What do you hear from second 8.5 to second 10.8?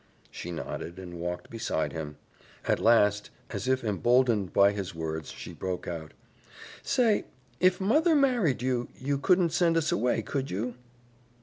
you, you couldn't send us away, could you?"